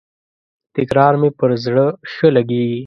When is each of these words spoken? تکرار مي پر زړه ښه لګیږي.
تکرار 0.75 1.13
مي 1.21 1.29
پر 1.39 1.51
زړه 1.63 1.85
ښه 2.11 2.27
لګیږي. 2.37 2.79